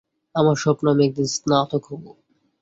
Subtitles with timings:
[0.35, 2.03] আমাদের স্বপ্ন আমি একদিন স্নাতক হব।